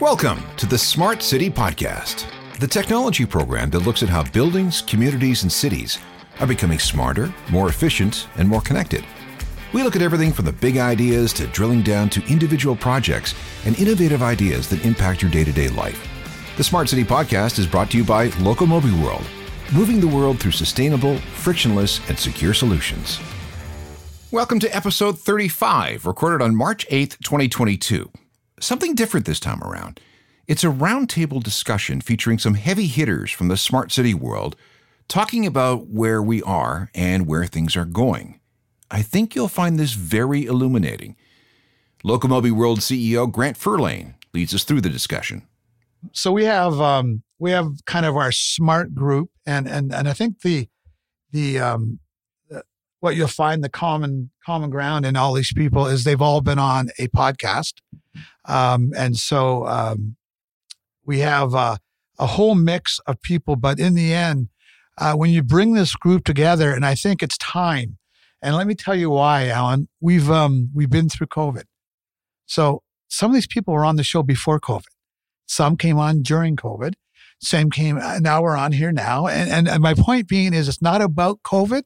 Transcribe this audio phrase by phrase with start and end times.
[0.00, 2.24] Welcome to the Smart City Podcast,
[2.58, 5.98] the technology program that looks at how buildings, communities, and cities
[6.40, 9.04] are becoming smarter, more efficient, and more connected.
[9.74, 13.34] We look at everything from the big ideas to drilling down to individual projects
[13.66, 16.08] and innovative ideas that impact your day to day life.
[16.56, 19.26] The Smart City Podcast is brought to you by Locomobi World,
[19.70, 23.20] moving the world through sustainable, frictionless, and secure solutions.
[24.30, 28.10] Welcome to episode 35, recorded on March 8th, 2022.
[28.60, 30.00] Something different this time around.
[30.46, 34.54] It's a roundtable discussion featuring some heavy hitters from the smart city world
[35.08, 38.38] talking about where we are and where things are going.
[38.90, 41.16] I think you'll find this very illuminating.
[42.04, 45.46] Locomobi World CEO Grant Furlane leads us through the discussion.
[46.12, 50.12] So we have um, we have kind of our smart group, and and and I
[50.12, 50.68] think the
[51.30, 52.00] the um,
[53.00, 56.58] what you'll find the common common ground in all these people is they've all been
[56.58, 57.74] on a podcast,
[58.46, 60.16] um, and so um,
[61.04, 61.76] we have uh,
[62.18, 63.56] a whole mix of people.
[63.56, 64.48] But in the end,
[64.98, 67.98] uh, when you bring this group together, and I think it's time.
[68.42, 69.88] And let me tell you why, Alan.
[70.00, 71.64] We've um, we've been through COVID,
[72.46, 74.84] so some of these people were on the show before COVID.
[75.46, 76.94] Some came on during COVID.
[77.42, 77.98] Same came.
[77.98, 81.02] Uh, now we're on here now, and, and and my point being is, it's not
[81.02, 81.82] about COVID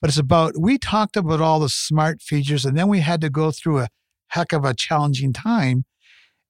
[0.00, 3.30] but it's about we talked about all the smart features and then we had to
[3.30, 3.88] go through a
[4.28, 5.84] heck of a challenging time.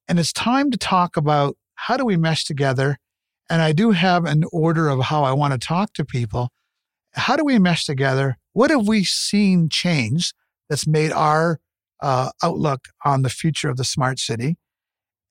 [0.09, 2.99] And it's time to talk about how do we mesh together.
[3.51, 6.51] And i do have an order of how i want to talk to people.
[7.15, 8.37] How do we mesh together?
[8.53, 10.35] What have we seen change
[10.69, 11.61] that's made our
[12.01, 14.57] uh, outlook on the future of the smart city?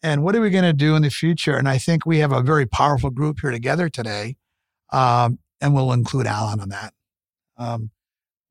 [0.03, 1.55] And what are we going to do in the future?
[1.57, 4.35] And i think we have a very powerful group here together today
[4.91, 6.93] um, and we'll include alan on that.
[7.57, 7.91] Um,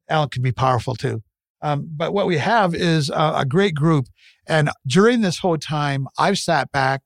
[0.08, 1.22] Alan can be powerful too.
[1.62, 4.06] Um, but what we have is a, a great group.
[4.46, 7.02] And during this whole time, I've sat back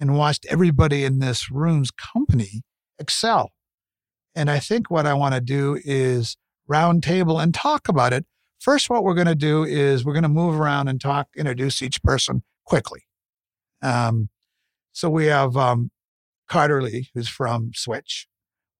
[0.00, 2.62] and watched everybody in this room's company
[2.98, 3.52] excel.
[4.34, 6.36] And I think what I want to do is
[6.70, 8.26] roundtable and talk about it.
[8.60, 11.80] First, what we're going to do is we're going to move around and talk, introduce
[11.82, 13.02] each person quickly.
[13.82, 14.28] Um,
[14.92, 15.90] so we have um,
[16.48, 18.26] Carter Li, who's from SWTCH,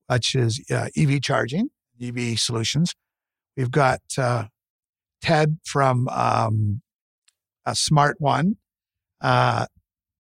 [0.09, 1.69] which is uh, EV charging,
[2.00, 2.94] EV solutions.
[3.56, 4.47] We've got uh,
[5.26, 6.82] Ted from um,
[7.64, 8.56] a SmartONE.
[9.20, 9.66] Uh,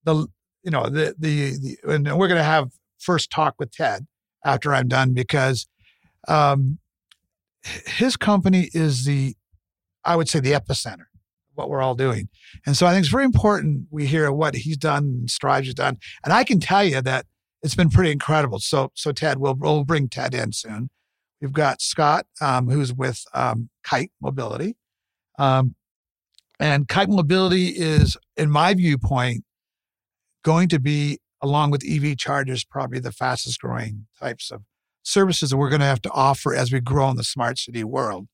[0.02, 0.26] the
[0.64, 4.06] you know the the, the and we're going to have first talk with Ted
[4.44, 5.68] after I'm done because
[6.26, 6.78] um,
[7.62, 9.36] his company is the
[10.04, 11.06] I would say the epicenter
[11.54, 12.28] what we're all doing.
[12.66, 15.74] And so I think it's very important we hear what he's done, and Strives has
[15.74, 15.96] done.
[16.22, 17.24] And I can tell you that
[17.62, 18.58] it's been pretty incredible.
[18.58, 20.90] So, so Ted, we'll, we'll bring Ted in soon.
[21.40, 24.76] We've got Scott, um, who's with um, Kite Mobility.
[25.38, 25.74] Um,
[26.58, 29.44] and Kite Mobility is, in my viewpoint,
[30.42, 34.62] going to be, along with EV chargers, probably the fastest growing types of
[35.02, 37.84] services that we're going to have to offer as we grow in the smart city
[37.84, 38.26] world.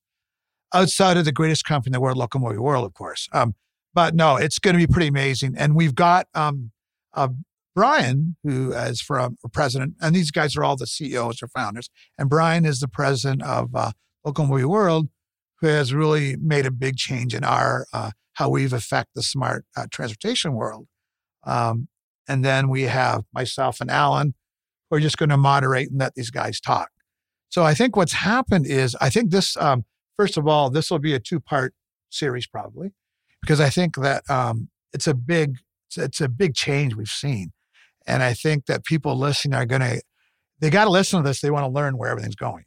[0.75, 3.29] Outside of the greatest company in the world, Locomobi World, of course.
[3.33, 3.55] Um,
[3.93, 5.55] but no, it's going to be pretty amazing.
[5.59, 6.71] And we've got um,
[7.13, 7.31] a
[7.75, 12.29] Brian, who is from president, and these guys are all the CEOs or founders, and
[12.29, 13.93] Brian is the president of uh,
[14.27, 15.09] Locomobi World,
[15.63, 19.65] who has really made a big change in our uh, how we've affect the smart
[19.77, 20.87] uh, transportation world.
[21.45, 21.89] Um,
[22.29, 24.35] and then we have myself and Alan,
[24.91, 26.91] who are just going to moderate and let these guys talk.
[27.49, 29.85] So I think what's happened is I think this, um,
[30.17, 31.75] first of all, this will be a two part
[32.11, 32.93] series probably,
[33.41, 35.59] because I think that um, it's a big
[35.97, 37.53] it's a big change we've seen.
[38.07, 40.03] And I think that people listening are going to,
[40.59, 41.41] they got to listen to this.
[41.41, 42.65] They want to learn where everything's going.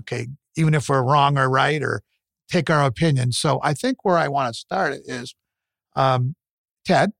[0.00, 0.26] Okay.
[0.56, 2.02] Even if we're wrong or right or
[2.50, 3.32] take our opinion.
[3.32, 5.34] So I think where I want to start is
[5.96, 6.34] um,
[6.84, 7.12] Ted,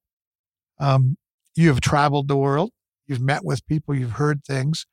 [0.79, 1.17] um,
[1.55, 2.71] you have traveled the world,
[3.07, 4.87] you've met with people, you've heard things.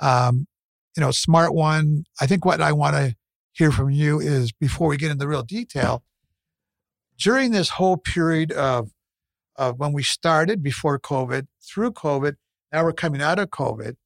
[0.00, 0.46] Um,
[0.96, 3.14] you know, SmartONE, I think what I want to
[3.52, 6.02] hear from you is before we get into real detail,
[7.18, 8.90] during this whole period of
[9.56, 12.36] of when we started before COVID, through COVID,
[12.72, 13.96] now we're coming out of COVID.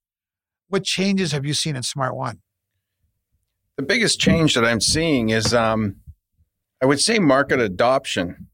[0.69, 2.41] What changes have you seen in SmartONE?
[3.79, 5.97] The biggest change that I'm seeing is, um,
[6.83, 8.49] I would say, market adoption.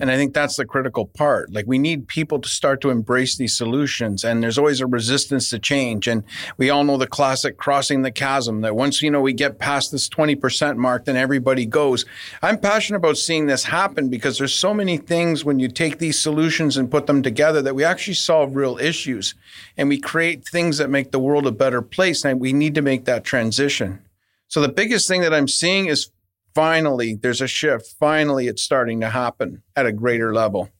[0.00, 1.50] And I think that's the critical part.
[1.50, 5.48] Like we need people to start to embrace these solutions and there's always a resistance
[5.48, 6.06] to change.
[6.06, 6.24] And
[6.58, 9.90] we all know the classic crossing the chasm that once, you know, we get past
[9.90, 12.04] this 20% mark, then everybody goes.
[12.42, 16.18] I'm passionate about seeing this happen because there's so many things when you take these
[16.18, 19.34] solutions and put them together that we actually solve real issues
[19.78, 22.26] and we create things that make the world a better place.
[22.26, 24.02] And we need to make that transition.
[24.48, 26.10] So the biggest thing that I'm seeing is
[26.54, 27.94] finally there's a shift.
[28.00, 30.70] Finally, it's starting to happen at a greater level.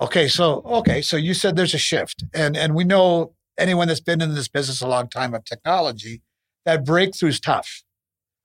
[0.00, 4.00] Okay, so okay, so you said there's a shift, and and we know anyone that's
[4.00, 6.22] been in this business a long time of technology
[6.66, 7.82] that breakthrough's tough.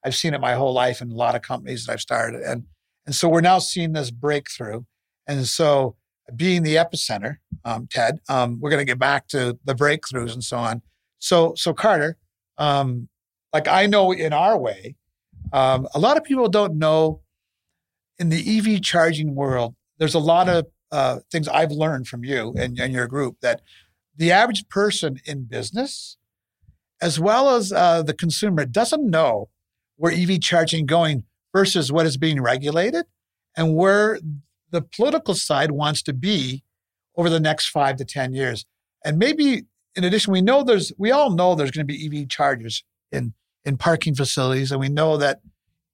[0.06, 2.66] I've seen it my whole life in a lot of companies that I've started, and
[3.06, 4.84] and so we're now seeing this breakthrough,
[5.28, 5.96] and so
[6.36, 10.44] being the epicenter, um, Ted, um, we're going to get back to the breakthroughs and
[10.44, 10.82] so on.
[11.20, 12.18] So so Carter,
[12.58, 13.10] um,
[13.54, 14.96] like I know in our way,
[15.54, 17.22] um, a lot of people don't know
[18.18, 19.76] in the EV charging world.
[19.98, 23.62] There's a lot of uh, things I've learned from you and, and your group that
[24.16, 26.18] the average person in business,
[27.02, 29.50] as well as uh, the consumer, doesn't know
[29.96, 33.06] where EV charging going versus what is being regulated
[33.56, 34.20] and where
[34.70, 36.64] the political side wants to be
[37.18, 38.66] over the next five to 10 years.
[39.04, 39.66] And maybe
[39.96, 43.34] in addition, we know there's, we all know there's going to be EV chargers in,
[43.66, 44.72] in parking facilities.
[44.72, 45.42] And we know that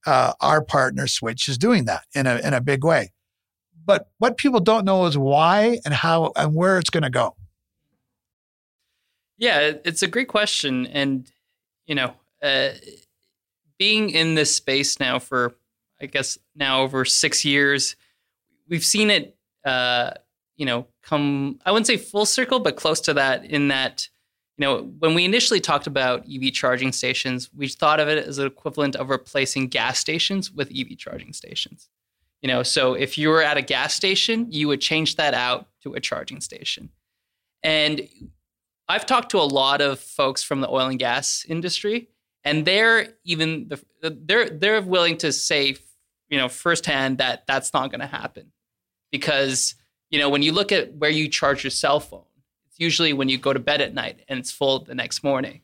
[0.05, 3.11] uh, our partner SWTCH is doing that in a, in a big way.
[3.85, 7.35] But what people don't know is why and how and where it's going to go.
[9.37, 10.87] Yeah, it's a great question.
[10.87, 11.29] And,
[11.85, 12.69] you know, uh,
[13.77, 15.53] being in this space now for,
[16.01, 17.95] I guess, now over six years,
[18.67, 20.11] we've seen it, uh,
[20.55, 24.09] you know, come, I wouldn't say full circle, but close to that in that,
[24.57, 28.39] you know, when we initially talked about EV charging stations, we thought of it as
[28.39, 31.89] an equivalent of replacing gas stations with EV charging stations.
[32.41, 35.67] You know, so if you were at a gas station, you would change that out
[35.83, 36.89] to a charging station.
[37.61, 38.07] And
[38.87, 42.09] I've talked to a lot of folks from the oil and gas industry,
[42.43, 45.75] and they're even the, they're they're willing to say,
[46.29, 48.51] you know, firsthand that that's not going to happen,
[49.11, 49.75] because
[50.09, 52.23] you know when you look at where you charge your cell phone,
[52.77, 55.61] it's usually when you go to bed at night and it's full the next morning.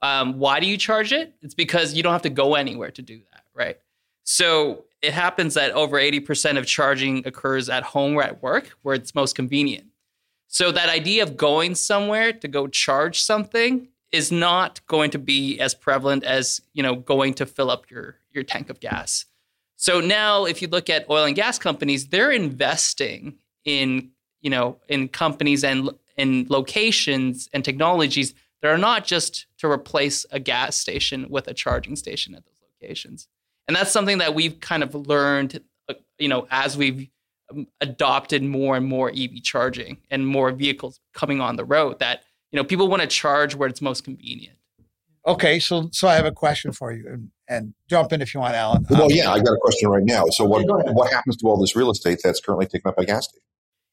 [0.00, 1.34] Um, why do you charge it?
[1.42, 3.78] It's because you don't have to go anywhere to do that, right?
[4.22, 8.94] So it happens that over 80% of charging occurs at home or at work where
[8.94, 9.86] it's most convenient.
[10.46, 15.58] So that idea of going somewhere to go charge something is not going to be
[15.58, 19.24] as prevalent as, you know, going to fill up your your tank of gas.
[19.74, 24.10] So now if you look at oil and gas companies, they're investing in,
[24.40, 30.26] you know, in companies and in locations and technologies that are not just to replace
[30.30, 33.28] a gas station with a charging station at those locations.
[33.68, 37.08] And that's something that we've kind of learned, uh, you know, as we've
[37.50, 42.22] um, adopted more and more EV charging and more vehicles coming on the road that
[42.50, 44.56] you know people want to charge where it's most convenient.
[45.26, 48.40] Okay, so so I have a question for you, and, and jump in if you
[48.40, 48.86] want, Alan.
[48.88, 50.26] Well, um, yeah, I got a question right now.
[50.30, 50.64] So what
[50.94, 53.42] what happens to all this real estate that's currently taken up by gas stations?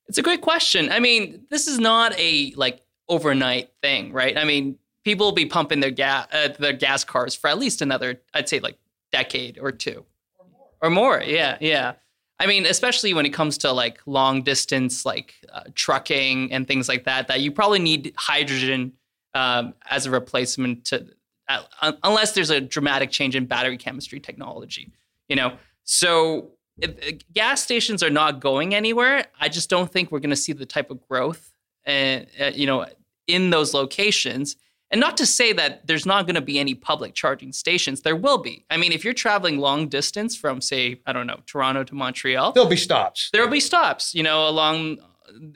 [0.08, 0.92] It's a great question.
[0.92, 4.38] I mean, this is not a like overnight thing, right?
[4.38, 7.82] I mean, people will be pumping their gas uh, their gas cars for at least
[7.82, 8.78] another, I'd say, like
[9.12, 10.06] decade or two,
[10.40, 10.70] or more.
[10.82, 11.24] Or more.
[11.24, 11.94] Yeah, yeah.
[12.40, 16.90] I mean, especially when it comes to like long distance, like uh, trucking and things
[16.90, 18.94] like that, that you probably need hydrogen
[19.34, 21.08] um, as a replacement to,
[21.48, 24.92] uh, unless there's a dramatic change in battery chemistry technology,
[25.30, 25.58] you know.
[25.84, 29.26] So if, uh, gas stations are not going anywhere.
[29.40, 31.54] I just don't think we're going to see the type of growth,
[31.86, 32.86] and uh, you know,
[33.28, 34.56] in those locations.
[34.92, 38.02] And not to say that there's not going to be any public charging stations.
[38.02, 38.64] There will be.
[38.70, 42.52] I mean, if you're traveling long distance from, say, I don't know, Toronto to Montreal,
[42.52, 43.32] there'll be stops.
[43.34, 45.00] There'll be stops, you know, along,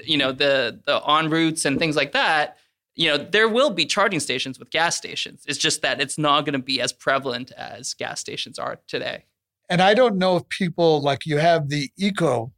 [0.04, 2.58] you know, the the on routes and things like that.
[2.96, 5.44] You know, there will be charging stations with gas stations.
[5.48, 9.26] It's just that it's not going to be as prevalent as gas stations are today.
[9.70, 12.54] And I don't know if people like you have the eco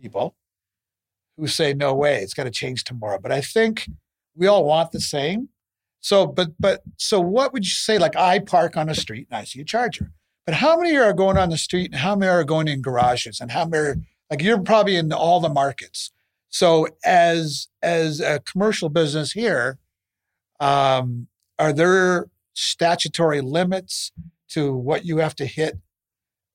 [0.00, 0.36] people
[1.36, 3.18] who say, no way, it's got to change tomorrow.
[3.20, 3.88] But I think
[4.34, 5.48] we all want the same.
[6.00, 7.98] So, but, but, so what would you say?
[7.98, 10.12] Like, I park on a street and I see a charger.
[10.44, 13.40] But how many are going on the street and how many are going in garages
[13.40, 13.96] and how many, are,
[14.30, 16.10] like, you're probably in all the markets.
[16.50, 19.78] So, as as a commercial business here,
[20.60, 21.26] um,
[21.58, 24.12] are there statutory limits
[24.50, 25.78] to what you have to hit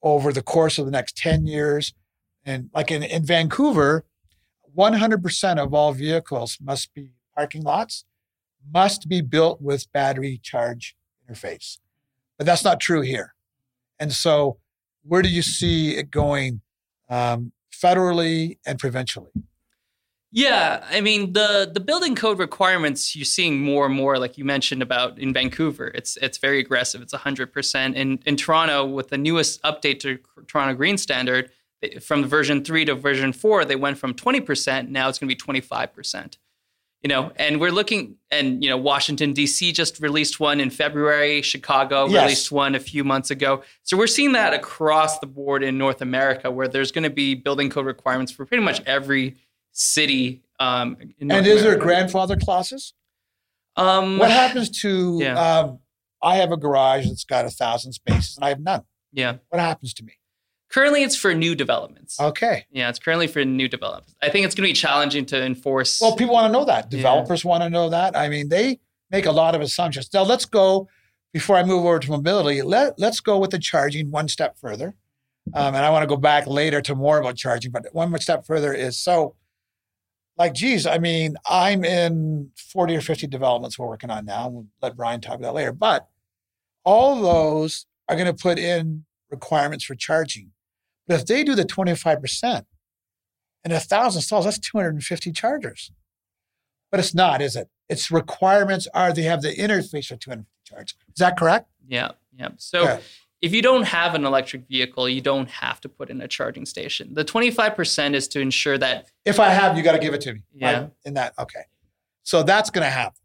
[0.01, 1.93] over the course of the next 10 years?
[2.45, 4.05] And like in, in Vancouver,
[4.77, 8.05] 100% of all vehicles must be parking lots
[8.73, 10.95] must be built with battery charge
[11.29, 11.77] interface.
[12.37, 13.33] But that's not true here.
[13.99, 14.57] And so,
[15.03, 16.61] where do you see it going
[17.09, 19.31] um, federally and provincially?
[20.31, 24.45] Yeah, I mean the the building code requirements you're seeing more and more, like you
[24.45, 25.87] mentioned about in Vancouver.
[25.87, 27.01] It's it's very aggressive.
[27.01, 27.95] It's 100 percent.
[27.95, 31.49] In in Toronto, with the newest update to Toronto Green Standard,
[32.01, 34.89] from version three to version four, they went from 20 percent.
[34.91, 36.37] Now it's going to be 25 percent
[37.01, 39.71] you know, and we're looking, and you know, Washington D.C.
[39.71, 41.41] just released one in February.
[41.41, 42.23] Chicago yes.
[42.23, 43.63] released one a few months ago.
[43.83, 47.35] So we're seeing that across the board in North America, where there's going to be
[47.35, 49.35] building code requirements for pretty much every
[49.79, 50.43] city.
[50.59, 52.93] Um, And North is there grandfather clauses?
[53.75, 55.17] Um, What happens to?
[55.21, 55.39] Yeah.
[55.39, 55.79] Um,
[56.21, 58.83] I have a garage that's got a thousand spaces, and I have none.
[59.13, 59.37] Yeah.
[59.49, 60.13] What happens to me?
[60.69, 62.19] Currently, it's for new developments.
[62.19, 62.65] Okay.
[62.69, 64.13] Yeah, it's currently for new developments.
[64.21, 65.99] I think it's going to be challenging to enforce.
[65.99, 66.85] Well, people want to know that.
[66.91, 66.97] Yeah.
[66.97, 68.15] Developers want to know that.
[68.15, 70.09] I mean, they make a lot of assumptions.
[70.13, 70.87] Now, let's go
[71.33, 72.61] before I move over to mobility.
[72.61, 74.95] Let Let's go with the charging one step further,
[75.55, 77.71] um, and I want to go back later to more about charging.
[77.71, 79.35] But one more step further is so,
[80.39, 84.47] like, geez, I mean, I'm in forty or fifty developments we're working on now.
[84.47, 85.73] We'll let Brian talk about that later.
[85.73, 86.07] But
[86.83, 90.51] all those are going to put in requirements for charging.
[91.07, 92.65] But if they do the twenty five percent
[93.63, 95.91] and a thousand stalls, that's 250 chargers.
[96.89, 97.67] But it's not, is it?
[97.89, 100.95] Its requirements are they have the interface for 250 chargers.
[101.09, 101.69] Is that correct?
[101.87, 102.49] yeah, yeah.
[102.57, 102.99] So Okay.
[103.41, 106.65] If you don't have an electric vehicle, you don't have to put in a charging
[106.65, 107.13] station.
[107.13, 110.33] The 25% is to ensure that If I have, you got to give it to
[110.33, 110.41] me.
[110.53, 110.81] Yeah.
[110.81, 110.89] Right?
[111.05, 111.63] In that, okay.
[112.23, 113.19] So that's going to happen.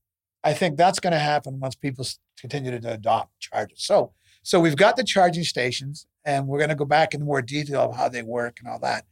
[0.45, 2.07] I think that's going to happen once people
[2.39, 3.83] continue to adopt chargers.
[3.83, 7.43] So, so we've got the charging stations, and we're going to go back into more
[7.43, 9.05] detail of how they work and all that.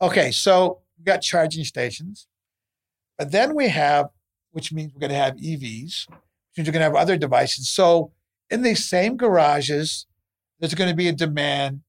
[0.00, 2.26] Okay, so we've got charging stations,
[3.18, 4.10] but then we have,
[4.52, 7.68] which means we're going to have EVs, which means we're going to have other devices.
[7.68, 8.12] So
[8.50, 10.06] in these same garages,
[10.58, 11.80] there's going to be a demand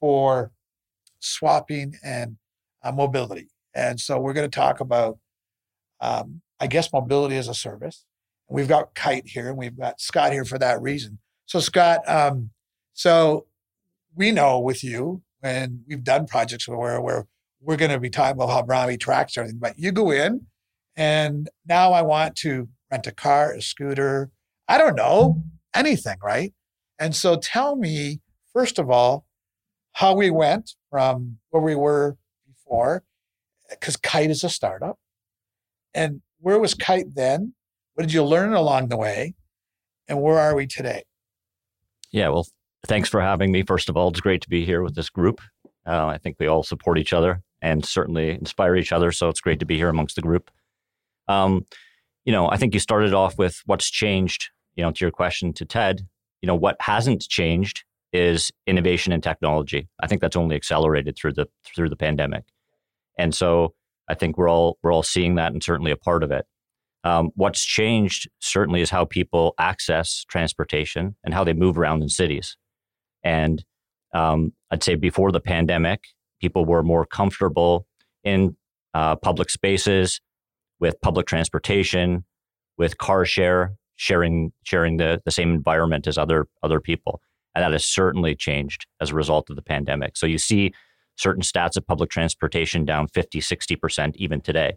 [0.00, 0.52] for
[1.20, 2.36] swapping and
[2.82, 3.48] uh, mobility.
[3.74, 5.18] And so we're going to talk about,
[6.00, 8.04] um, I guess, mobility as a service.
[8.48, 11.18] We've got Kite here, and we've got Scott here for that reason.
[11.46, 12.50] So Scott, um,
[12.94, 13.46] so
[14.14, 17.26] we know with you when we've done projects where where
[17.60, 20.46] we're going to be talking about how Bromley tracks everything, but you go in,
[20.96, 24.30] and now I want to rent a car, a scooter,
[24.68, 25.42] I don't know
[25.74, 26.52] anything, right?
[26.98, 28.20] And so tell me
[28.52, 29.26] first of all
[29.92, 33.02] how we went from where we were before,
[33.70, 34.98] because Kite is a startup.
[35.94, 37.54] And where was Kite then?
[37.94, 39.34] What did you learn along the way?
[40.08, 41.04] And where are we today?
[42.12, 42.46] Yeah, well,
[42.86, 43.62] thanks for having me.
[43.62, 45.40] First of all, it's great to be here with this group.
[45.86, 49.12] Uh, I think we all support each other and certainly inspire each other.
[49.12, 50.50] So it's great to be here amongst the group.
[51.28, 51.64] Um,
[52.24, 54.50] you know, I think you started off with what's changed.
[54.74, 56.06] You know, to your question to Ted,
[56.46, 59.88] you know, what hasn't changed is innovation and technology.
[60.00, 62.44] I think that's only accelerated through the through the pandemic,
[63.18, 63.74] and so
[64.08, 66.46] I think we're all we're all seeing that and certainly a part of it.
[67.02, 72.08] Um, what's changed certainly is how people access transportation and how they move around in
[72.08, 72.56] cities.
[73.24, 73.64] And
[74.14, 76.04] um, I'd say before the pandemic,
[76.40, 77.88] people were more comfortable
[78.22, 78.56] in
[78.94, 80.20] uh, public spaces
[80.78, 82.24] with public transportation,
[82.78, 87.20] with car share, sharing sharing the, the same environment as other other people.
[87.54, 90.16] And that has certainly changed as a result of the pandemic.
[90.16, 90.72] So you see
[91.16, 94.74] certain stats of public transportation down 50, 60% even today.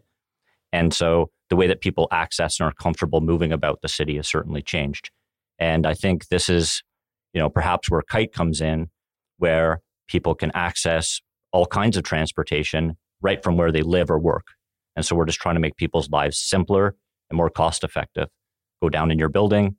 [0.71, 4.27] And so the way that people access and are comfortable moving about the city has
[4.27, 5.11] certainly changed.
[5.57, 6.81] And I think this is,
[7.33, 8.89] you know, perhaps where Kite comes in,
[9.37, 11.19] where people can access
[11.51, 14.47] all kinds of transportation right from where they live or work.
[14.95, 16.95] And so we're just trying to make people's lives simpler
[17.29, 18.29] and more cost effective.
[18.81, 19.75] Go down in your building,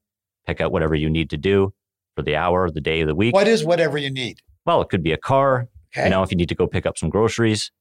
[0.47, 1.73] pick out whatever you need to do
[2.16, 3.35] for the hour, the day, the week.
[3.35, 4.38] What is whatever you need?
[4.66, 6.04] Well, it could be a car, Okay.
[6.04, 7.73] you know, if you need to go pick up some groceries,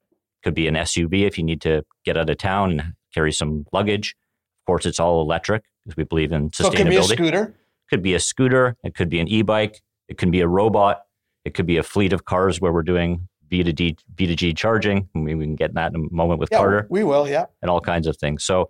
[0.43, 3.65] could be an SUV if you need to get out of town and carry some
[3.73, 4.15] luggage.
[4.61, 6.63] Of course, it's all electric because we believe in sustainability.
[6.63, 7.55] so it could be a scooter.
[7.89, 11.01] could be a scooter, it could be an e-bike, it could be a robot,
[11.43, 14.35] it could be a fleet of cars where we're doing B to D, B to
[14.35, 15.09] G charging.
[15.15, 17.27] I mean, we can get that in a moment with Yeah, Carter we will.
[17.27, 17.45] Yeah.
[17.61, 18.43] and all kinds of things.
[18.45, 18.69] So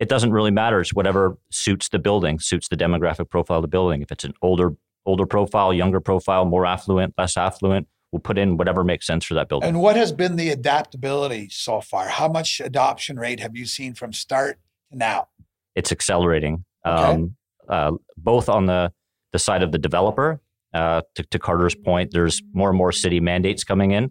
[0.00, 0.80] it doesn't really matter.
[0.80, 4.02] It's whatever suits the building, suits the demographic profile of the building.
[4.02, 4.72] If it's an older
[5.06, 9.34] older profile, younger profile, more affluent, less affluent, we'll put in whatever makes sense for
[9.34, 9.68] that building.
[9.68, 12.08] And what has been the adaptability so far?
[12.08, 14.58] How much adoption rate have you seen from start
[14.90, 15.28] to now?
[15.74, 17.02] it's accelerating, Okay.
[17.02, 17.36] um,
[17.68, 18.92] uh, both on the
[19.32, 20.40] the side of the developer.
[20.72, 24.10] Uh, to, to Carter's point, there's more and more city mandates coming in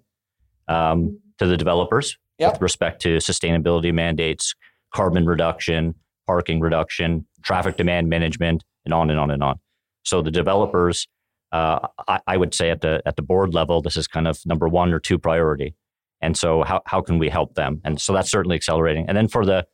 [0.69, 2.53] um, to the developers Yep.
[2.53, 4.55] with respect to sustainability mandates,
[4.93, 5.95] carbon reduction,
[6.27, 9.59] parking reduction, traffic demand management, and on and on and on.
[10.03, 11.07] So the developers,
[11.51, 14.39] uh, I, I would say at the at the board level, this is kind of
[14.45, 15.75] number one or two priority.
[16.21, 17.81] And so how how can we help them?
[17.83, 19.05] And so that's certainly accelerating.
[19.07, 19.65] And then for the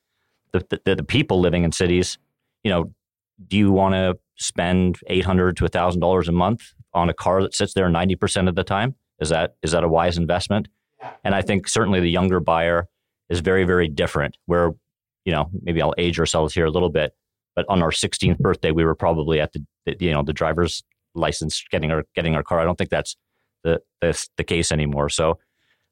[0.51, 2.17] the, the, the people living in cities,
[2.63, 2.91] you know,
[3.47, 7.41] do you want to spend eight hundred to thousand dollars a month on a car
[7.43, 8.95] that sits there ninety percent of the time?
[9.19, 10.67] Is that is that a wise investment?
[11.23, 12.87] And I think certainly the younger buyer
[13.29, 14.37] is very very different.
[14.45, 14.71] Where
[15.25, 17.13] you know maybe I'll age ourselves here a little bit,
[17.55, 20.83] but on our sixteenth birthday we were probably at the, the you know the driver's
[21.15, 22.59] license getting our getting our car.
[22.59, 23.15] I don't think that's
[23.63, 25.09] the the, the case anymore.
[25.09, 25.39] So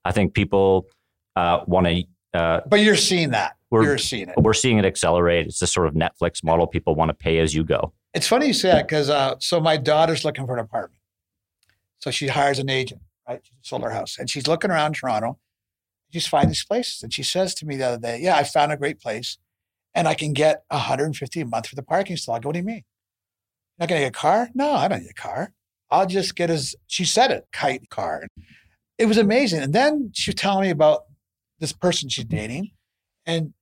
[0.06, 0.88] I think people
[1.36, 2.04] uh, want to
[2.34, 3.56] uh, But you're seeing that.
[3.70, 4.36] We're- you're seeing it.
[4.38, 5.48] we're seeing it accelerate.
[5.48, 6.68] It's this sort of Netflix model.
[6.68, 7.92] People want to pay as you go.
[8.14, 11.02] It's funny you say that because uh, so my daughter's looking for an apartment.
[12.00, 13.42] So she hires an agent, right?
[13.44, 15.38] She sold her house and she's looking around Toronto.
[16.14, 17.04] She's find these places.
[17.04, 19.38] And she says to me the other day, Yeah, I found a great place
[19.94, 22.36] and I can get 150 a month for the parking stall.
[22.36, 22.84] I go, What do you mean?
[23.78, 24.50] You're not going to get a car?
[24.54, 25.54] No, I don't need a car.
[25.90, 28.28] I'll just get his, she said it, kite car.
[28.98, 29.62] It was amazing.
[29.62, 31.04] And then she was telling me about
[31.60, 32.72] this person she's dating.
[33.26, 33.54] And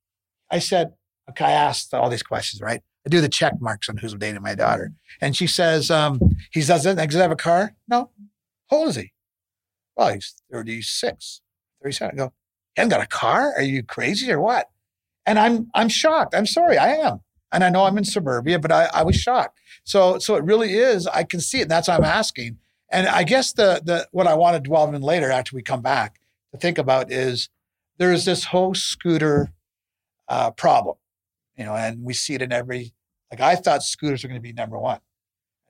[0.52, 0.94] I said,
[1.30, 2.82] Okay, I asked all these questions, right?
[3.06, 4.92] I do the check marks on who's dating my daughter.
[5.22, 6.20] And she says, um,
[6.52, 7.76] he doesn't, does he have a car?
[7.88, 8.10] No.
[8.70, 9.12] How old is he?
[9.96, 11.42] Well, he's 36,
[11.86, 12.20] 37.
[12.20, 12.34] I go,
[12.76, 13.54] he hasn't got a car?
[13.56, 14.70] Are you crazy or what?
[15.26, 16.36] And I'm I'm shocked.
[16.36, 17.22] I'm sorry, I am.
[17.52, 19.60] And I know I'm in suburbia, but I, I was shocked.
[19.84, 21.64] So so it really is, I can see it.
[21.64, 22.58] And that's why I'm asking.
[22.90, 25.82] And I guess the the what I want to dwell in later after we come
[25.82, 26.20] back
[26.52, 27.50] to think about is
[27.98, 29.54] there is this whole scooter
[30.28, 30.98] uh, problem,
[31.58, 32.94] you know, and we see it in every
[33.32, 35.00] like I thought scooters were going to be number one.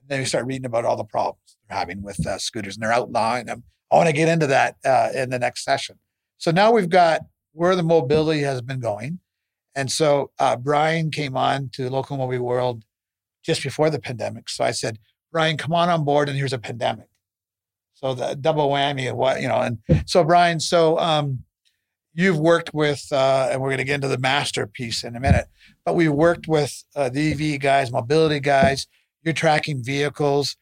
[0.00, 2.82] And then we start reading about all the problems they're having with uh, scooters and
[2.82, 3.64] they're outlawing them.
[3.90, 5.98] I want to get into that uh, in the next session.
[6.38, 9.20] So now we've got where the mobility has been going.
[9.74, 12.84] And so uh, Brian came on to Locomobi World
[13.44, 14.48] just before the pandemic.
[14.48, 14.98] So I said,
[15.32, 17.08] Brian, come on on board, and here's a pandemic.
[17.94, 19.60] So the double whammy of what, you know.
[19.60, 21.44] And so, Brian, so um,
[22.14, 25.46] you've worked with, uh, and we're going to get into the masterpiece in a minute,
[25.84, 28.86] but we worked with uh, the EV guys, mobility guys.
[29.22, 30.56] You're tracking vehicles.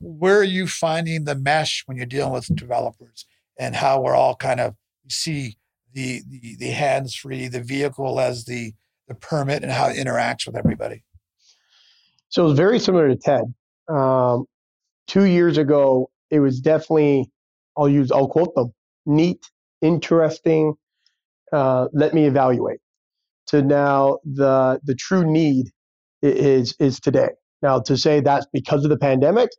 [0.00, 3.26] Where are you finding the mesh when you're dealing with developers
[3.58, 4.74] and how we're all kind of
[5.08, 5.56] see
[5.92, 8.72] the the, the hands free, the vehicle as the
[9.08, 11.04] the permit, and how it interacts with everybody?
[12.28, 13.52] So it was very similar to TED.
[13.88, 14.46] Um,
[15.06, 17.30] two years ago, it was definitely,
[17.76, 18.72] I'll use, I'll quote them,
[19.04, 19.44] neat,
[19.82, 20.74] interesting,
[21.52, 22.78] uh, let me evaluate.
[23.48, 25.66] To now, the the true need
[26.22, 27.30] is is today.
[27.60, 29.50] Now, to say that's because of the pandemic,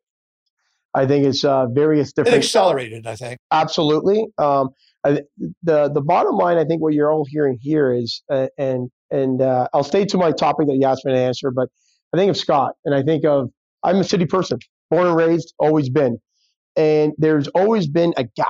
[0.96, 2.38] I think it's uh, various It different.
[2.44, 3.40] accelerated, I think.
[3.52, 4.26] Absolutely.
[4.40, 4.70] Um,
[5.04, 5.22] I,
[5.64, 9.42] the the bottom line, I think, what you're all hearing here is, uh, and and
[9.42, 11.70] uh, I'll stay to my topic that you asked me to answer, but
[12.14, 13.50] I think of Scott, and I think of
[13.84, 16.18] I'm a city person, born and raised, always been,
[16.76, 18.48] and there's always been a gap.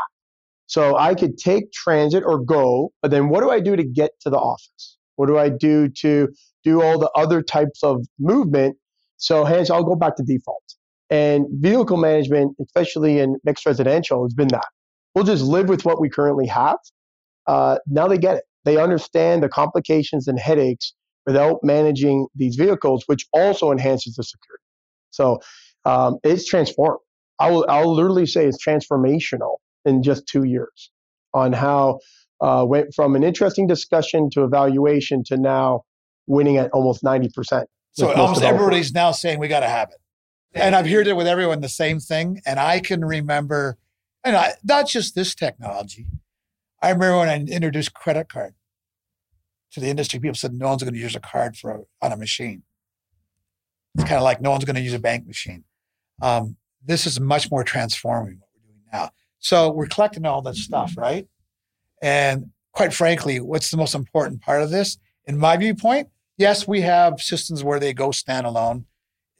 [0.68, 4.12] So I could take transit or go, but then what do I do to get
[4.22, 4.98] to the office?
[5.16, 6.30] What do I do to
[6.64, 8.78] do all the other types of movement?
[9.18, 10.64] So hence, I'll go back to default.
[11.10, 14.66] And vehicle management, especially in mixed residential, has been that
[15.16, 16.78] we'll just live with what we currently have.
[17.48, 18.44] Uh, now they get it.
[18.66, 20.94] They understand the complications and headaches
[21.26, 24.64] without managing these vehicles, which also enhances the security.
[25.12, 25.40] So
[25.86, 27.00] um, it's transformed.
[27.40, 30.92] I will, I'll literally say it's transformational in just two years
[31.34, 32.00] on how
[32.42, 35.84] uh, went from an interesting discussion to evaluation to now
[36.28, 37.66] winning at almost 90%.
[37.92, 39.98] So almost everybody's now saying we got to have it.
[40.56, 42.42] And I've heard it with everyone the same thing.
[42.46, 43.78] And I can remember,
[44.24, 46.08] and I, not just this technology.
[46.82, 48.56] I remember when I introduced credit card
[49.72, 52.12] to the industry, people said no one's going to use a card for a, on
[52.12, 52.64] a machine.
[53.96, 55.64] It's kind of like no one's going to use a bank machine.
[56.22, 59.12] Um, this is much more transforming what we're doing now.
[59.40, 61.28] So we're collecting all that stuff, right?
[62.02, 66.10] And quite frankly, what's the most important part of this, in my viewpoint?
[66.38, 68.86] Yes, we have systems where they go standalone,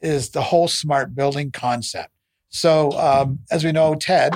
[0.00, 2.10] is the whole smart building concept.
[2.48, 4.34] So, um, as we know, TED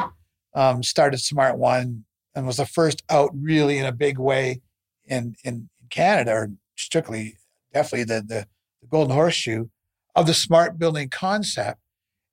[0.54, 4.60] um, started SmartONE and was the first out really in a big way
[5.06, 7.36] in, in Canada, or strictly,
[7.72, 8.46] definitely the, the,
[8.82, 9.66] the golden horseshoe
[10.14, 11.80] of the smart building concept.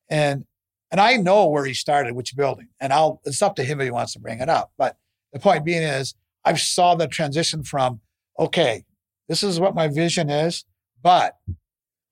[0.10, 0.46] And
[0.92, 3.86] and I know where he started, which building, and I'll it's up to him if
[3.86, 4.72] he wants to bring it up.
[4.78, 4.96] But
[5.34, 8.02] the point being is, I saw the transition from
[8.40, 8.86] okay,
[9.28, 10.64] this is what my vision is,
[11.02, 11.36] but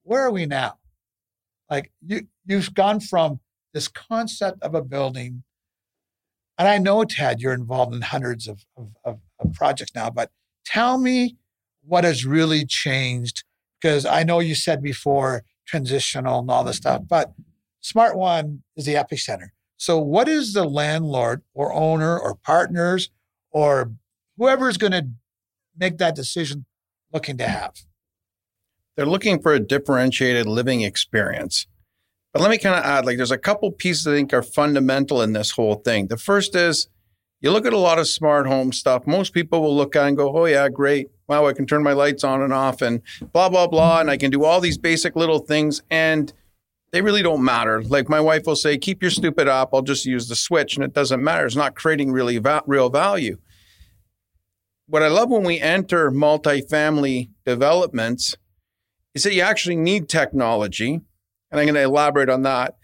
[0.04, 0.80] where are we now?
[1.70, 3.40] Like you you've gone from
[3.74, 5.44] this concept of a building,
[6.58, 10.32] and I know Ted, you're involved in hundreds of, of, of, of projects now, but
[10.66, 11.38] tell me
[11.86, 13.44] what has really changed
[13.82, 17.34] because I know you said before transitional and all this stuff, but
[17.84, 19.50] SmartONE is the epicenter.
[19.78, 23.10] So, what is the landlord or owner or partners
[23.52, 23.92] or
[24.38, 25.10] whoever is going to
[25.78, 26.66] make that decision
[27.12, 27.74] looking to have?
[28.96, 31.68] They're looking for a differentiated living experience.
[32.34, 35.22] But let me kind of add like, there's a couple pieces I think are fundamental
[35.22, 36.08] in this whole thing.
[36.08, 36.88] The first is
[37.42, 39.06] you look at a lot of smart home stuff.
[39.06, 41.10] Most people will look at and go, oh, yeah, great.
[41.28, 43.02] Wow, I can turn my lights on and off and
[43.34, 44.00] blah, blah, blah.
[44.00, 45.84] And I can do all these basic little things.
[45.92, 46.34] And
[46.92, 47.84] they really don't matter.
[47.84, 49.70] Like my wife will say, keep your stupid app.
[49.74, 50.76] I'll just use the switch.
[50.76, 51.46] And it doesn't matter.
[51.46, 53.38] It's not creating really va- real value.
[54.88, 58.36] what I love when we enter multifamily developments
[59.14, 61.02] is that you actually need technology.
[61.54, 62.76] And I'm going to elaborate on that.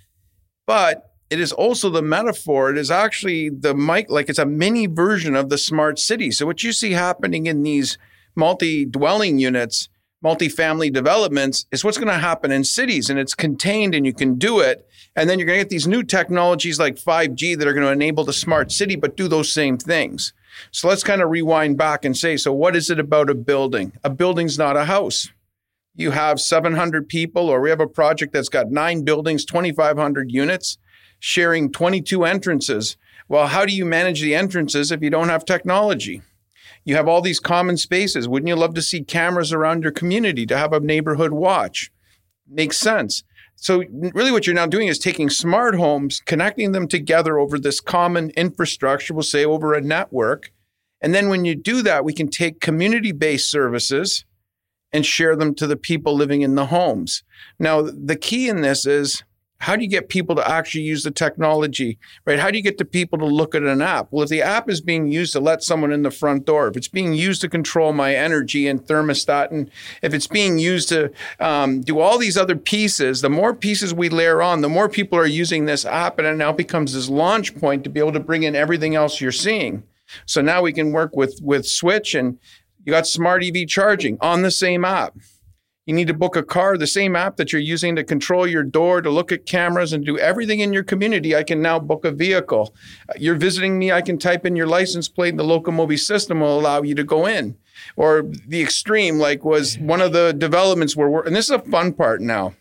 [0.67, 2.69] But it is also the metaphor.
[2.69, 6.29] It is actually the mic, like it's a mini version of the smart city.
[6.29, 7.97] So what you see happening in these
[8.35, 9.89] multi-dwelling units,
[10.21, 14.35] multi-family developments is what's going to happen in cities and it's contained and you can
[14.35, 14.87] do it.
[15.15, 17.91] And then you're going to get these new technologies like 5G that are going to
[17.91, 20.31] enable the smart city, but do those same things.
[20.69, 23.93] So let's kind of rewind back and say, so what is it about a building?
[24.03, 25.29] A building's not a house.
[25.99, 30.77] You have 700 people, or we have a project that's got nine buildings, 2,500 units,
[31.19, 32.95] sharing 22 entrances.
[33.27, 36.21] Well, how do you manage the entrances if you don't have technology?
[36.85, 38.29] You have all these common spaces.
[38.29, 41.91] Wouldn't you love to see cameras around your community to have a neighborhood watch?
[42.47, 43.25] Makes sense.
[43.57, 47.81] So, really, what you're now doing is taking smart homes, connecting them together over this
[47.81, 50.53] common infrastructure, we'll say over a network.
[51.01, 54.23] And then when you do that, we can take community based services
[54.91, 57.23] and share them to the people living in the homes.
[57.59, 59.23] Now, the key in this is
[59.61, 62.39] how do you get people to actually use the technology, right?
[62.39, 64.07] How do you get the people to look at an app?
[64.09, 66.77] Well, if the app is being used to let someone in the front door, if
[66.77, 69.69] it's being used to control my energy and thermostat, and
[70.01, 74.07] if it's being used to um, do all these other pieces, the more pieces we
[74.07, 77.53] layer on, the more people are using this app, and it now becomes this launch
[77.59, 79.83] point to be able to bring in everything else you're seeing.
[80.25, 82.39] So now we can work with with SWTCH, and
[82.85, 85.15] you got smart EV charging on the same app.
[85.85, 88.61] You need to book a car, the same app that you're using to control your
[88.61, 91.35] door, to look at cameras and do everything in your community.
[91.35, 92.75] I can now book a vehicle.
[93.17, 96.59] You're visiting me, I can type in your license plate, and the Locomobi system will
[96.59, 97.57] allow you to go in.
[97.95, 101.59] Or the extreme, like was one of the developments where we're, and this is a
[101.59, 102.53] fun part now.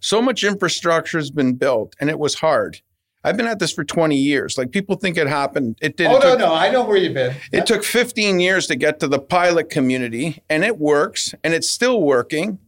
[0.00, 2.80] So much infrastructure has been built, and it was hard.
[3.22, 4.56] I've been at this for 20 years.
[4.56, 5.76] Like people think it happened.
[5.82, 6.12] It didn't.
[6.12, 6.54] Oh, it no, took, no.
[6.54, 7.36] I know where you've been.
[7.52, 11.68] It took 15 years to get to the pilot community, and it works, and it's
[11.68, 12.58] still working.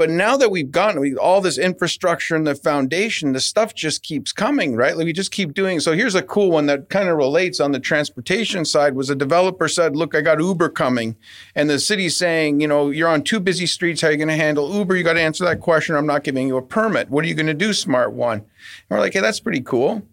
[0.00, 4.02] But now that we've gotten we, all this infrastructure and the foundation, the stuff just
[4.02, 4.96] keeps coming, right?
[4.96, 5.78] Like we just keep doing.
[5.78, 9.14] So here's a cool one that kind of relates on the transportation side was a
[9.14, 11.16] developer said, look, I got Uber coming.
[11.54, 14.00] And the city's saying, you know, you're on two busy streets.
[14.00, 14.96] How are you going to handle Uber?
[14.96, 15.94] You got to answer that question.
[15.94, 17.10] I'm not giving you a permit.
[17.10, 18.32] What are you going to do, SmartONE?
[18.32, 18.44] And
[18.88, 20.08] we're like, hey, that's pretty cool.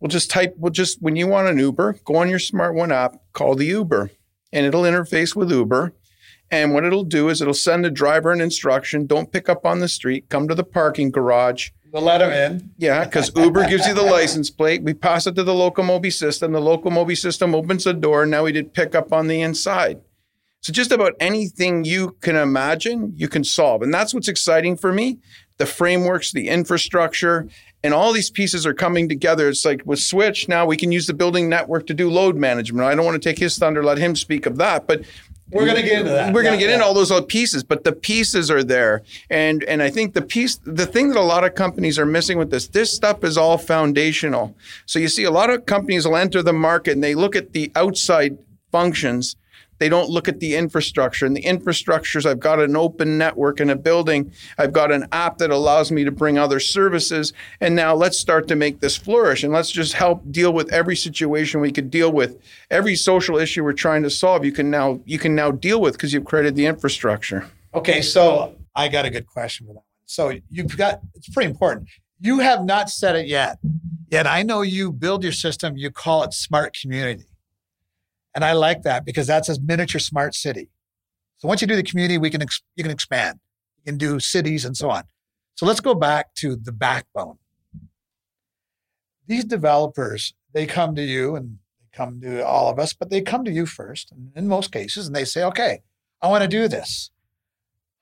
[0.00, 3.16] We'll just type, we'll just, when you want an Uber, go on your SmartONE app,
[3.34, 4.12] call the Uber,
[4.50, 5.92] and it'll interface with Uber
[6.50, 9.80] and what it'll do is it'll send the driver an instruction don't pick up on
[9.80, 11.70] the street, come to the parking garage.
[11.92, 12.70] We'll let him in.
[12.76, 14.82] Yeah, because Uber gives you the license plate.
[14.82, 16.52] We pass it to the Locomobi system.
[16.52, 18.22] The Locomobi system opens the door.
[18.22, 20.02] And now we did pick up on the inside.
[20.60, 23.82] So just about anything you can imagine, you can solve.
[23.82, 25.20] And that's what's exciting for me.
[25.58, 27.48] The frameworks, the infrastructure,
[27.82, 29.48] and all these pieces are coming together.
[29.48, 32.84] It's like with SWTCH, now we can use the building network to do load management.
[32.84, 34.86] I don't want to take his thunder, let him speak of that.
[34.88, 35.04] But
[35.50, 36.34] we're going to get into that.
[36.34, 39.02] We're going to Yeah, get into all those other pieces, but the pieces are there.
[39.30, 42.38] And and I think the piece the thing that a lot of companies are missing
[42.38, 44.56] with this, this stuff is all foundational.
[44.86, 47.52] So you see a lot of companies will enter the market and they look at
[47.52, 48.38] the outside
[48.72, 49.36] functions.
[49.78, 51.26] They don't look at the infrastructure.
[51.26, 54.32] And the infrastructures, I've got an open network in a building.
[54.58, 57.32] I've got an app that allows me to bring other services.
[57.60, 59.42] And now let's start to make this flourish.
[59.42, 62.40] And let's just help deal with every situation we could deal with.
[62.70, 65.94] Every social issue we're trying to solve, you can now you can now deal with
[65.94, 67.48] because you've created the infrastructure.
[67.74, 69.82] Okay, so I got a good question for that.
[70.06, 71.88] So you've got it's pretty important.
[72.20, 73.58] You have not said it yet.
[74.10, 77.24] Yet I know you build your system, you call it smart community.
[78.36, 80.68] And I like that because that's a miniature smart city.
[81.38, 83.40] So once you do the community, we can ex- you can expand.
[83.78, 85.02] You can do cities and so on.
[85.56, 87.38] So let's go back to the backbone.
[89.26, 93.20] These developers, they come to you and they come to all of us, but they
[93.20, 95.80] come to you first, in most cases, and they say, "Okay,
[96.22, 97.10] I want to do this."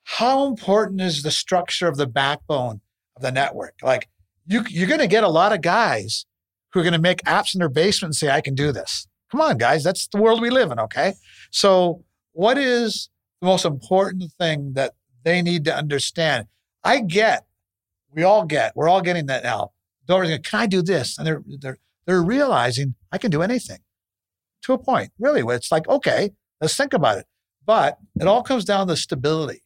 [0.05, 2.79] how important is the structure of the backbone
[3.15, 3.73] of the network?
[3.81, 4.07] Like
[4.45, 6.25] you, you're going to get a lot of guys
[6.71, 9.07] who are going to make apps in their basement and say, I can do this.
[9.31, 9.83] Come on, guys.
[9.83, 10.79] That's the world we live in.
[10.79, 11.13] Okay.
[11.51, 13.09] So what is
[13.41, 16.47] the most important thing that they need to understand?
[16.83, 17.45] I get,
[18.11, 19.71] we all get, we're all getting that now.
[20.07, 21.17] Don't going, can I do this?
[21.17, 23.79] And they're, they're, they're realizing I can do anything
[24.65, 27.25] to a point, really, it's like, okay, let's think about it.
[27.65, 29.61] But it all comes down to stability.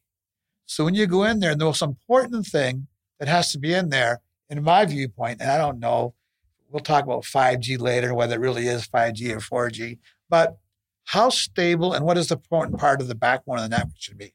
[0.66, 2.88] So when you go in there, the most important thing
[3.20, 6.16] that has to be in there, in my viewpoint, and I don't know,
[6.70, 9.98] we'll talk about 5G later, whether it really is 5G or 4G,
[10.30, 10.60] but
[11.06, 14.18] how stable and what is the important part of the backbone of the network should
[14.18, 14.34] be?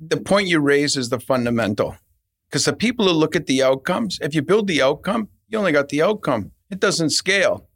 [0.00, 1.96] The point you raise is the fundamental.
[2.48, 5.70] Because the people who look at the outcomes, if you build the outcome, you only
[5.70, 6.52] got the outcome.
[6.70, 7.68] It doesn't scale.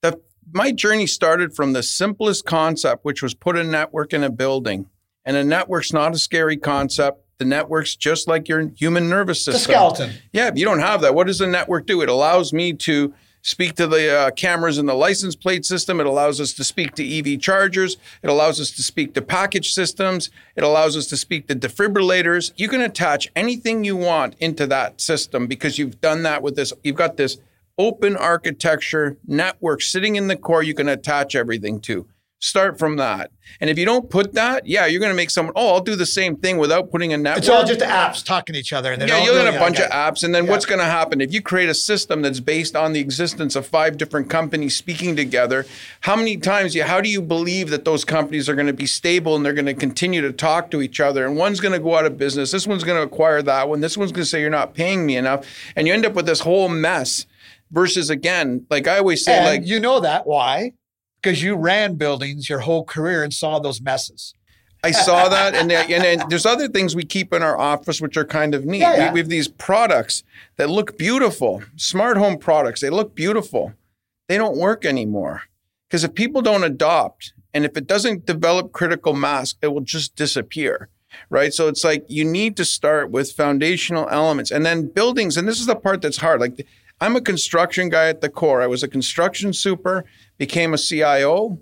[0.00, 4.30] The my journey started from the simplest concept, which was put a network in a
[4.30, 4.88] building.
[5.24, 7.21] And a network's not a scary concept.
[7.38, 9.54] The network's just like your human nervous system.
[9.54, 10.10] The skeleton.
[10.32, 12.00] Yeah, if you don't have that, what does the network do?
[12.02, 16.00] It allows me to speak to the uh, cameras in the license plate system.
[16.00, 17.96] It allows us to speak to EV chargers.
[18.22, 20.30] It allows us to speak to package systems.
[20.56, 22.52] It allows us to speak to defibrillators.
[22.56, 26.72] You can attach anything you want into that system because you've done that with this.
[26.84, 27.38] You've got this
[27.78, 32.06] open architecture network sitting in the core you can attach everything to.
[32.42, 33.30] Start from that.
[33.60, 35.94] And if you don't put that, yeah, you're going to make someone, oh, I'll do
[35.94, 37.38] the same thing without putting a network.
[37.38, 38.90] It's all just apps talking to each other.
[38.90, 40.24] And yeah, you'll get a bunch of apps.
[40.24, 40.50] And then yeah.
[40.50, 41.20] what's going to happen?
[41.20, 45.14] If you create a system that's based on the existence of five different companies speaking
[45.14, 45.66] together,
[46.00, 48.86] how many times, you, how do you believe that those companies are going to be
[48.86, 51.24] stable and they're going to continue to talk to each other?
[51.24, 52.50] And one's going to go out of business.
[52.50, 53.82] This one's going to acquire that one.
[53.82, 55.46] This one's going to say, you're not paying me enough.
[55.76, 57.24] And you end up with this whole mess
[57.70, 60.72] versus again, like I always say, and like you know that why?
[61.22, 64.34] Because you ran buildings your whole career and saw those messes.
[64.84, 68.16] I saw that, and and then there's other things we keep in our office which
[68.16, 68.80] are kind of neat.
[68.80, 69.06] Yeah, yeah.
[69.08, 70.24] We, we have these products
[70.56, 72.80] that look beautiful, smart home products.
[72.80, 73.74] They look beautiful.
[74.28, 75.42] They don't work anymore
[75.88, 80.16] because if people don't adopt, and if it doesn't develop critical mass, it will just
[80.16, 80.88] disappear
[81.30, 81.52] right?
[81.52, 85.36] So it's like you need to start with foundational elements and then buildings.
[85.36, 86.40] And this is the part that's hard.
[86.40, 86.66] Like
[87.02, 88.62] I'm a construction guy at the core.
[88.62, 90.04] I was a construction super,
[90.38, 91.58] became a CIO,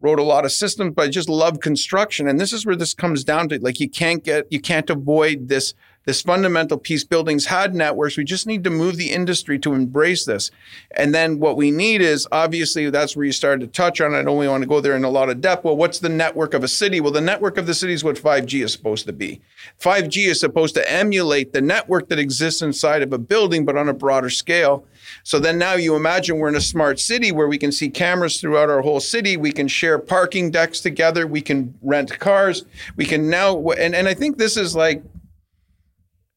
[0.00, 2.28] wrote a lot of systems, but I just love construction.
[2.28, 5.48] And this is where this comes down to like you can't get you can't avoid
[5.48, 8.16] this this fundamental piece buildings had networks.
[8.16, 10.50] We just need to move the industry to embrace this.
[10.90, 14.14] And then what we need is obviously that's where you started to touch on.
[14.14, 15.64] I don't really want to go there in a lot of depth.
[15.64, 17.00] Well, what's the network of a city?
[17.00, 19.40] Well, the network of the city is what 5G is supposed to be.
[19.80, 23.88] 5G is supposed to emulate the network that exists inside of a building, but on
[23.88, 24.86] a broader scale.
[25.22, 28.40] So then now you imagine we're in a smart city where we can see cameras
[28.40, 29.36] throughout our whole city.
[29.36, 31.26] We can share parking decks together.
[31.26, 32.64] We can rent cars.
[32.96, 35.02] We can now, and, and I think this is like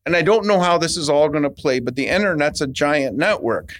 [0.08, 2.67] and I don't know how this is all going to play, but the internet's a
[2.67, 3.74] giant network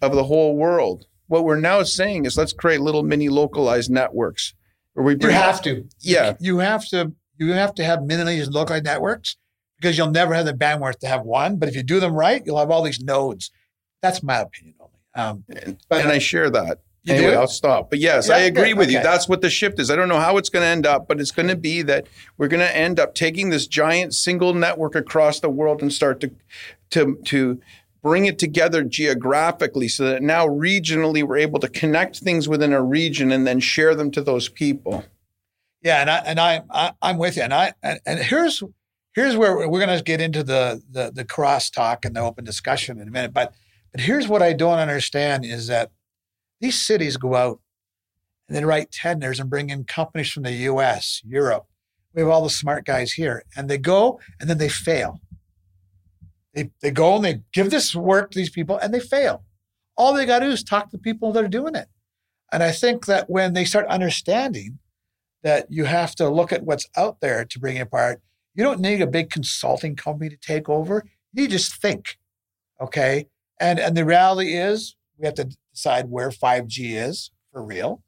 [0.00, 1.04] of the whole world.
[1.26, 4.54] What we're now saying is let's create little mini localized networks
[4.94, 5.84] where we bring, You have to.
[6.00, 6.36] Yeah.
[6.40, 9.36] You have to you have to have mini localized networks
[9.78, 11.58] because you'll never have the bandwidth to have one.
[11.58, 13.50] But if you do them right, you'll have all these nodes.
[14.00, 14.92] That's my opinion only.
[15.14, 16.78] Um, and, but, and I share that.
[17.06, 17.38] You anyway, do?
[17.38, 17.88] I'll stop.
[17.88, 18.78] But yes, yeah, I agree good.
[18.78, 18.98] with okay.
[18.98, 19.02] you.
[19.02, 19.92] That's what the shift is.
[19.92, 22.08] I don't know how it's going to end up, but it's going to be that
[22.36, 26.20] we're going to end up taking this giant single network across the world and start
[26.20, 26.32] to
[26.90, 27.60] to to
[28.02, 32.82] bring it together geographically so that now regionally we're able to connect things within a
[32.82, 35.04] region and then share them to those people.
[35.82, 36.62] Yeah, and I and I,
[37.02, 37.42] I am with you.
[37.42, 38.64] And I and, and here's
[39.14, 42.44] here's where we're going to get into the the the cross talk and the open
[42.44, 43.32] discussion in a minute.
[43.32, 43.54] But
[43.92, 45.92] but here's what I don't understand is that
[46.60, 47.60] these cities go out
[48.48, 51.66] and they write tenders and bring in companies from the US, Europe.
[52.14, 53.44] We have all the smart guys here.
[53.56, 55.20] And they go and then they fail.
[56.54, 59.44] They, they go and they give this work to these people and they fail.
[59.96, 61.88] All they got to do is talk to the people that are doing it.
[62.52, 64.78] And I think that when they start understanding
[65.42, 68.22] that you have to look at what's out there to bring it apart,
[68.54, 71.04] you don't need a big consulting company to take over.
[71.32, 72.16] You just think.
[72.80, 73.28] Okay.
[73.60, 78.02] And and the reality is we have to decide where 5G is for real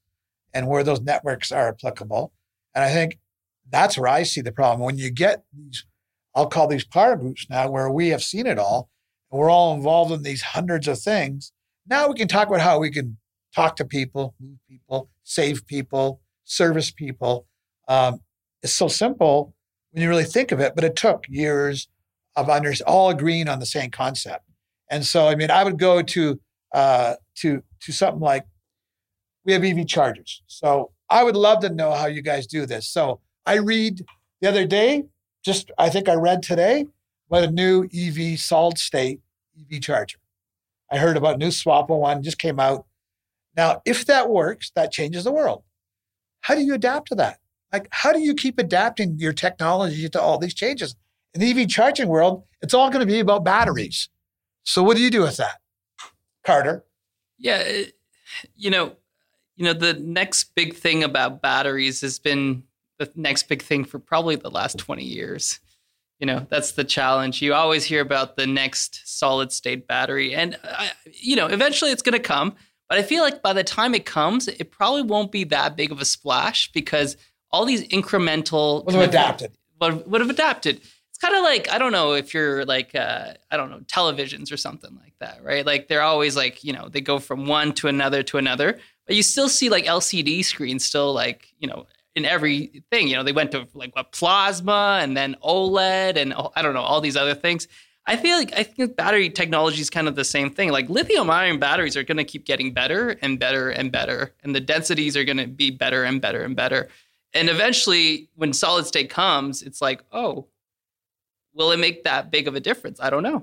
[0.53, 2.33] and where those networks are applicable.
[2.75, 3.19] And I think
[3.71, 4.85] that's where I see the problem.
[4.85, 5.85] When you get these,
[6.35, 8.89] I'll call these power groups now, where we have seen it all,
[9.31, 11.53] and we're all involved in these hundreds of things.
[11.89, 13.19] Now we can talk about how we can
[13.55, 17.47] talk to people, move people, save people, service people.
[17.89, 18.21] Um,
[18.63, 19.55] it's so simple
[19.91, 21.89] when you really think of it, but it took years
[22.37, 24.45] of under, all agreeing on the same concept.
[24.91, 26.41] And so, I mean, I would go to
[26.73, 28.47] uh, to to something like
[29.45, 30.43] we have EV chargers.
[30.47, 32.87] So I would love to know how you guys do this.
[32.87, 34.05] So I read
[34.41, 35.05] the other day,
[35.45, 36.87] just I think I read today
[37.31, 39.21] about a new EV solid state
[39.59, 40.19] EV charger.
[40.91, 42.87] I heard about a new Swappo one just came out.
[43.57, 45.63] Now, if that works, that changes the world.
[46.43, 47.39] How do you adapt to that?
[47.73, 50.97] Like, how do you keep adapting your technology to all these changes?
[51.35, 54.09] In the EV charging world, it's all going to be about batteries.
[54.65, 55.59] So, what do you do with that?
[56.49, 56.83] Carter?
[57.39, 57.83] Yeah,
[58.57, 58.97] you know,
[59.57, 62.63] you know, the next big thing about batteries has been
[62.99, 65.61] the next big thing for probably the last 20 years.
[66.19, 67.43] You know, that's the challenge.
[67.43, 72.03] You always hear about the next solid state battery and I, you know, eventually it's
[72.03, 72.57] going to come,
[72.89, 75.93] but I feel like by the time it comes, it probably won't be that big
[75.93, 77.19] of a splash because
[77.51, 79.53] all these incremental would have adapted.
[79.81, 80.81] Would, would have adapted
[81.19, 84.53] it's kind of like I don't know if you're like uh, I don't know televisions
[84.53, 85.67] or something like that, right?
[85.67, 89.17] Like they're always like you know they go from one to another to another, but
[89.17, 93.09] you still see like LCD screens still like you know in everything.
[93.09, 96.83] You know, they went to like what plasma and then OLED and I don't know
[96.83, 97.67] all these other things.
[98.07, 100.71] I feel like I think battery technology is kind of the same thing.
[100.71, 104.55] Like lithium ion batteries are going to keep getting better and better and better, and
[104.55, 106.89] the densities are going to be better and better and better.
[107.35, 110.47] And eventually, when solid state comes, it's like, oh,
[111.59, 113.01] will it make that big of a difference?
[113.01, 113.43] I don't know.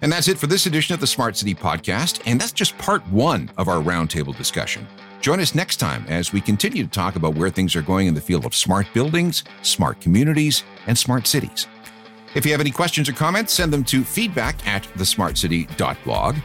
[0.00, 2.20] And that's it for this edition of the Smart City Podcast.
[2.26, 4.88] And that's just part one of our roundtable discussion.
[5.20, 8.14] Join us next time as we continue to talk about where things are going in
[8.14, 11.68] the field of smart buildings, smart communities, and smart cities.
[12.34, 16.36] If you have any questions or comments, send them to feedback at thesmartcity.blog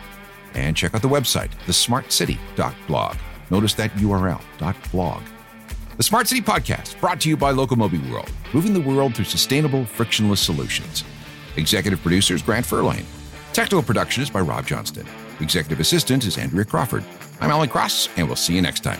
[0.53, 3.17] and check out the website, thesmartcity.blog.
[3.49, 4.41] Notice that URL,
[4.91, 5.23] .blog.
[5.97, 9.83] The Smart City Podcast, brought to you by Locomobi World, moving the world through sustainable,
[9.83, 11.03] frictionless solutions.
[11.55, 13.03] Executive producers Grant Furlane.
[13.51, 15.07] Technical production is by Rob Johnston.
[15.39, 17.03] Executive assistant is Andrea Crawford.
[17.41, 18.99] I'm Alan Cross, and we'll see you next time.